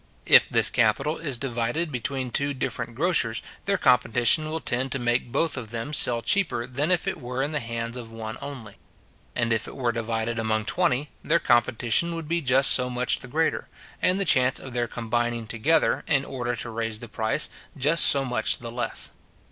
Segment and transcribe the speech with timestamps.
[0.25, 5.31] If this capital is divided between two different grocers, their competition will tend to make
[5.31, 8.77] both of them sell cheaper than if it were in the hands of one only;
[9.35, 13.27] and if it were divided among twenty, their competition would be just so much the
[13.27, 13.67] greater,
[14.01, 17.47] and the chance of their combining together, in order to raise the price,
[17.77, 19.11] just so much the less.